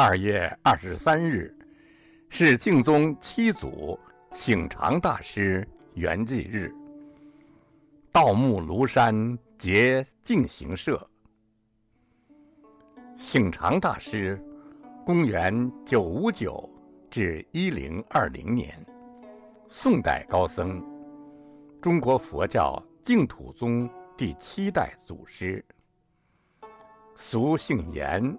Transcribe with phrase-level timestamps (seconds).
[0.00, 1.52] 二月二十三日，
[2.28, 3.98] 是敬宗七祖
[4.30, 6.72] 醒常大师圆寂日。
[8.12, 11.04] 盗墓庐山结净行社。
[13.16, 14.40] 醒常大师，
[15.04, 16.70] 公元九五九
[17.10, 18.72] 至一零二零年，
[19.68, 20.80] 宋代高僧，
[21.82, 25.64] 中国佛教净土宗第七代祖师。
[27.16, 28.38] 俗姓严，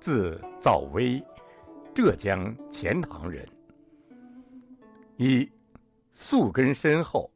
[0.00, 1.22] 字造威，
[1.94, 3.46] 浙江钱塘人。
[5.16, 5.50] 一
[6.12, 7.30] 宿根深厚。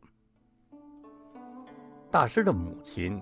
[2.10, 3.20] 大师的母亲，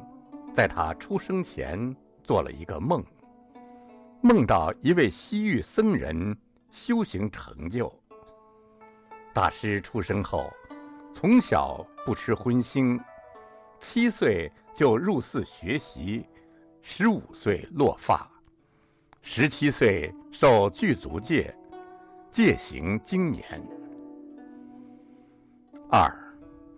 [0.53, 3.05] 在他出生前做了一个梦，
[4.21, 6.37] 梦到一位西域僧人
[6.71, 7.93] 修行成就。
[9.33, 10.53] 大师出生后，
[11.13, 13.01] 从小不吃荤腥，
[13.79, 16.27] 七岁就入寺学习。
[16.81, 18.29] 十五岁落发，
[19.31, 21.55] 十七岁受具足戒，
[22.31, 23.63] 戒行精严。
[25.91, 26.11] 二，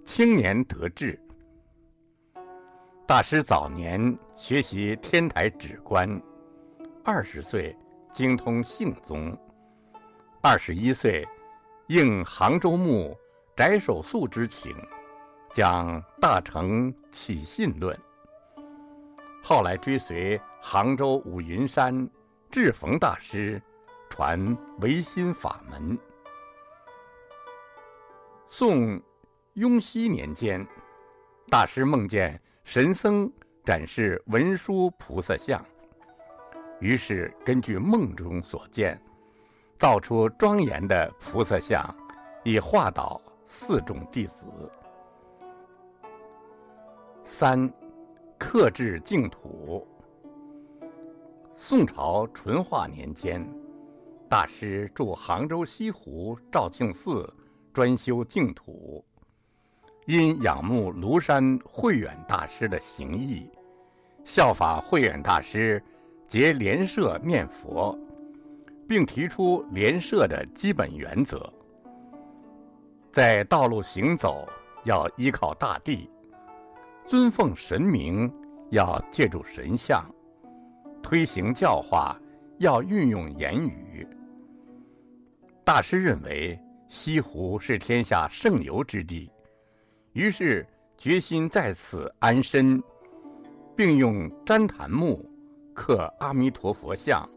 [0.05, 1.17] 青年得志。
[3.06, 6.21] 大师早年学习天台止观，
[7.05, 7.75] 二十岁
[8.12, 9.33] 精通性宗，
[10.43, 11.25] 二十一岁
[11.87, 13.17] 应杭州牧
[13.55, 14.75] 翟守素之请，
[15.53, 17.97] 讲《大乘起信论》。
[19.41, 22.11] 后来追随杭州五云山
[22.51, 23.62] 智逢大师，
[24.09, 25.97] 传唯心法门。
[28.48, 29.01] 宋
[29.53, 30.67] 雍熙年间，
[31.48, 33.33] 大师梦见神僧
[33.65, 35.65] 展示文殊菩萨像，
[36.81, 39.01] 于是根据梦中所见，
[39.78, 41.95] 造出庄严的菩萨像，
[42.43, 44.47] 以化导四众弟子。
[47.25, 47.73] 三。
[48.37, 49.87] 克制净土。
[51.62, 53.47] 宋朝淳化年间，
[54.30, 57.31] 大师住杭州西湖肇庆寺，
[57.71, 59.04] 专修净土。
[60.06, 63.47] 因仰慕庐山慧远大师的行义，
[64.25, 65.81] 效法慧远大师，
[66.26, 67.97] 结莲社念佛，
[68.88, 71.47] 并提出莲社的基本原则：
[73.12, 74.49] 在道路行走
[74.84, 76.10] 要依靠大地。
[77.04, 78.32] 尊奉神明，
[78.70, 80.03] 要借助神像；
[81.03, 82.16] 推行教化，
[82.59, 84.06] 要运用言语。
[85.65, 89.31] 大师认为西湖是天下圣游之地，
[90.12, 90.66] 于是
[90.97, 92.83] 决心在此安身，
[93.77, 95.25] 并用旃檀木
[95.75, 97.28] 刻阿弥陀佛像，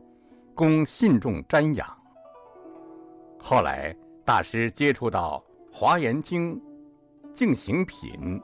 [0.56, 1.88] 供信众瞻仰。
[3.40, 3.96] 后来，
[4.26, 5.44] 大师接触到
[5.76, 6.56] 《华严经》
[7.34, 8.40] 《净行品》。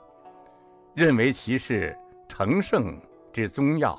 [0.96, 1.98] 认为其是
[2.28, 3.00] 成圣
[3.32, 3.98] 之宗要，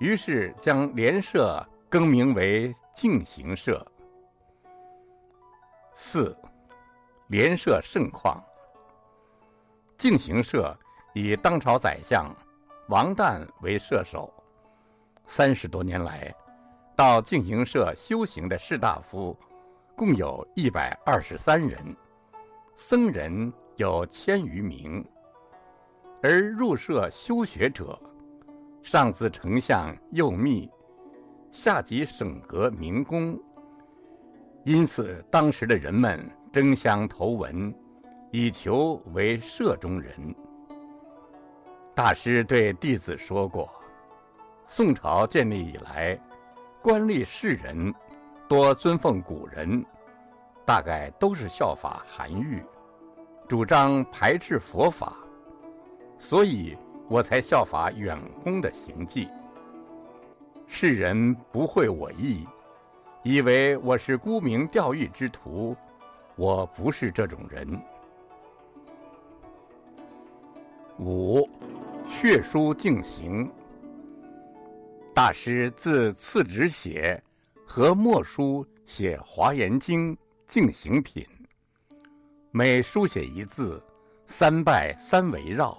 [0.00, 3.86] 于是将连社更名为净行社。
[5.92, 6.34] 四，
[7.26, 8.42] 连社盛况。
[9.98, 10.74] 净行社
[11.12, 12.34] 以当朝宰相
[12.88, 14.32] 王旦为社首，
[15.26, 16.34] 三十多年来，
[16.96, 19.38] 到净行社修行的士大夫
[19.94, 21.94] 共有一百二十三人，
[22.74, 25.06] 僧人有千余名。
[26.22, 28.00] 而入社修学者，
[28.82, 30.70] 上自丞相右秘，
[31.50, 33.38] 下及省阁民工，
[34.64, 37.74] 因此当时的人们争相投文，
[38.30, 40.12] 以求为社中人。
[41.94, 43.70] 大师对弟子说过
[44.66, 46.18] ：“宋朝建立以来，
[46.82, 47.92] 官吏士人
[48.48, 49.84] 多尊奉古人，
[50.64, 52.64] 大概都是效法韩愈，
[53.46, 55.16] 主张排斥佛法。”
[56.16, 56.76] 所以
[57.10, 59.28] 我才效法远公的行迹。
[60.68, 62.46] 世人不会我意，
[63.24, 65.76] 以为我是沽名钓誉之徒，
[66.36, 67.68] 我不是这种人。
[71.00, 71.48] 五，
[72.08, 73.50] 血书净行。
[75.12, 77.20] 大师自次纸写
[77.66, 80.14] 和墨书写《华严经》
[80.46, 81.26] 净行品，
[82.52, 83.82] 每书写一字，
[84.26, 85.76] 三拜三围绕。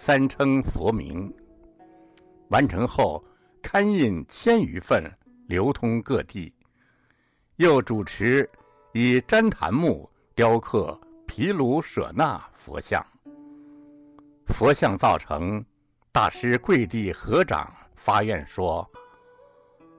[0.00, 1.30] 三称佛名，
[2.50, 3.22] 完成后
[3.60, 5.04] 刊印千余份，
[5.48, 6.54] 流通各地。
[7.56, 8.48] 又主持
[8.92, 13.04] 以旃檀木雕刻毗卢舍那佛像。
[14.46, 15.62] 佛像造成，
[16.12, 18.88] 大师跪地合掌发愿说：“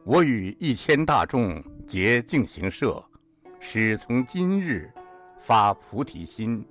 [0.06, 3.04] 我与一千大众结净行社，
[3.60, 4.90] 使从今日
[5.38, 6.66] 发菩提心，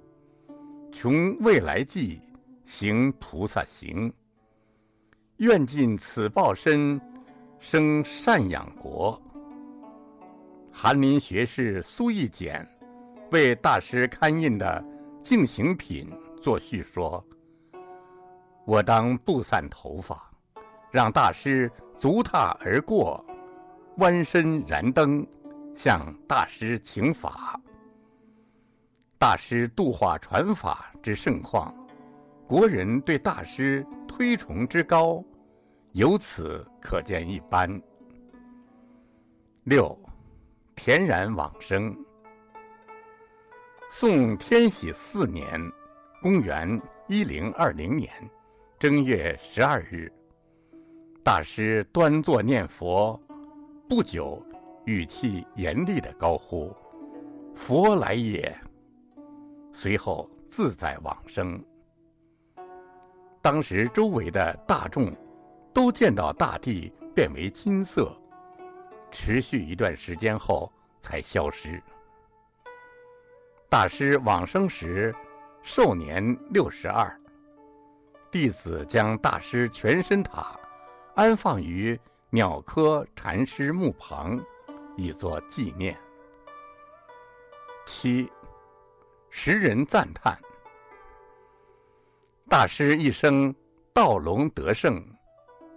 [0.90, 2.22] 穷未来际。”
[2.70, 4.12] 行菩萨行，
[5.38, 7.00] 愿尽此报身，
[7.58, 9.20] 生善养国。
[10.70, 12.68] 翰林学士苏轶简
[13.32, 14.84] 为大师刊印的
[15.22, 16.10] 《净行品》
[16.42, 17.24] 作序说
[18.66, 20.30] ：“我当布散头发，
[20.92, 23.24] 让大师足踏而过，
[23.96, 25.26] 弯身燃灯，
[25.74, 27.58] 向大师请法。
[29.16, 31.74] 大师度化传法之盛况，
[32.48, 35.22] 国人对大师推崇之高，
[35.92, 37.80] 由此可见一斑。”
[39.64, 39.96] 六。
[40.74, 41.94] 恬然往生。
[43.90, 45.60] 宋天禧四年，
[46.22, 48.08] 公元一零二零年
[48.78, 50.10] 正月十二日，
[51.24, 53.20] 大师端坐念佛，
[53.88, 54.40] 不久，
[54.86, 56.72] 语气严厉的高呼
[57.52, 58.56] ：“佛来也！”
[59.74, 61.60] 随后自在往生。
[63.50, 65.10] 当时周围的大众
[65.72, 68.14] 都见到大地变为金色。
[69.10, 71.82] 持续一段时间后才消失。
[73.66, 75.14] 大师往生时
[75.62, 77.18] 寿年六十二，
[78.30, 80.54] 弟子将大师全身塔
[81.14, 81.98] 安放于
[82.28, 84.38] 鸟科禅师墓旁，
[84.94, 85.98] 以作纪念。
[87.86, 88.30] 七，
[89.30, 90.38] 时人赞叹：
[92.48, 93.54] 大师一生
[93.92, 95.04] 道隆德胜，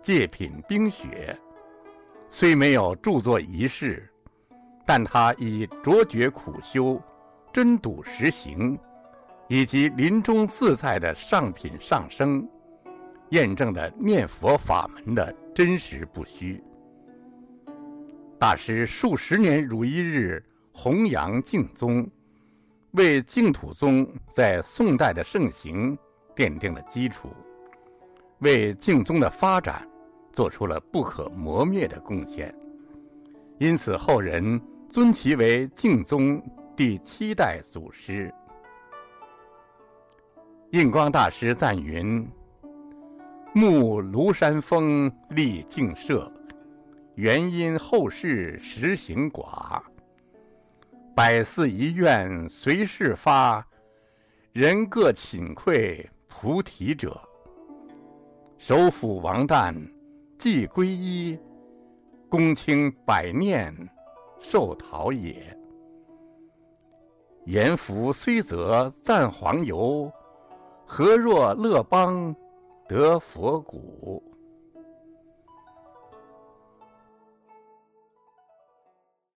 [0.01, 1.37] 戒品冰雪。
[2.29, 4.09] 虽没有著作遗世，
[4.85, 6.97] 但他以卓绝苦修、
[7.51, 8.79] 真笃实行，
[9.49, 12.47] 以及临终自在的上品上生，
[13.31, 16.63] 验证了念佛法门的真实不虚。
[18.39, 20.41] 大师数十年如一日
[20.71, 22.09] 弘扬净宗，
[22.91, 25.97] 为净土宗在宋代的盛行
[26.35, 27.29] 奠定了基础，
[28.39, 29.87] 为净宗的发展。
[30.33, 32.55] 做出了不可磨灭的贡献，
[33.57, 34.57] 因此后人
[34.87, 36.41] 尊其为净宗
[36.73, 38.33] 第七代祖师。
[40.69, 42.25] 印光大师赞云
[43.53, 46.31] ：“慕庐山峰立净舍，
[47.15, 49.81] 原因后世实行寡。
[51.13, 53.67] 百寺一愿随事发，
[54.53, 57.19] 人各请馈菩提者。
[58.57, 59.75] 首辅王旦。”
[60.41, 61.37] 既皈依，
[62.27, 63.71] 公卿百念
[64.39, 65.55] 受陶也。
[67.45, 70.11] 言福虽则赞黄油，
[70.83, 72.35] 何若乐邦
[72.87, 74.30] 得佛骨？